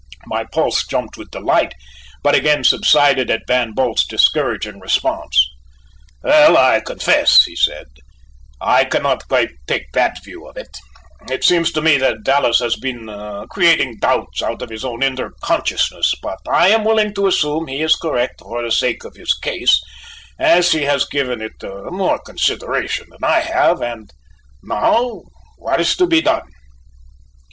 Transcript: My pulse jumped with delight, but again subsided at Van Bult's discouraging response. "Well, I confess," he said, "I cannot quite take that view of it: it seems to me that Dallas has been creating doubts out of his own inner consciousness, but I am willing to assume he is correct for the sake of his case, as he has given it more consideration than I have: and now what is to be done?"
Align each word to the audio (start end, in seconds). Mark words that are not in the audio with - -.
My 0.25 0.45
pulse 0.45 0.83
jumped 0.87 1.15
with 1.15 1.29
delight, 1.29 1.75
but 2.23 2.33
again 2.33 2.63
subsided 2.63 3.29
at 3.29 3.45
Van 3.45 3.71
Bult's 3.75 4.03
discouraging 4.03 4.79
response. 4.79 5.37
"Well, 6.23 6.57
I 6.57 6.79
confess," 6.83 7.43
he 7.43 7.55
said, 7.55 7.85
"I 8.59 8.83
cannot 8.85 9.27
quite 9.27 9.51
take 9.67 9.91
that 9.93 10.23
view 10.23 10.47
of 10.47 10.57
it: 10.57 10.75
it 11.29 11.43
seems 11.43 11.71
to 11.73 11.83
me 11.83 11.97
that 11.99 12.23
Dallas 12.23 12.57
has 12.61 12.75
been 12.77 13.15
creating 13.51 13.99
doubts 13.99 14.41
out 14.41 14.63
of 14.63 14.71
his 14.71 14.83
own 14.83 15.03
inner 15.03 15.33
consciousness, 15.43 16.15
but 16.19 16.39
I 16.49 16.69
am 16.69 16.83
willing 16.83 17.13
to 17.13 17.27
assume 17.27 17.67
he 17.67 17.83
is 17.83 17.95
correct 17.95 18.41
for 18.41 18.63
the 18.63 18.71
sake 18.71 19.03
of 19.03 19.13
his 19.15 19.35
case, 19.35 19.79
as 20.39 20.71
he 20.71 20.81
has 20.81 21.05
given 21.05 21.43
it 21.43 21.61
more 21.61 22.17
consideration 22.17 23.05
than 23.11 23.23
I 23.23 23.41
have: 23.41 23.83
and 23.83 24.09
now 24.63 25.21
what 25.59 25.79
is 25.79 25.95
to 25.97 26.07
be 26.07 26.21
done?" 26.23 26.47